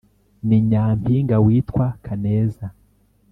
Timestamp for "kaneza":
2.05-2.65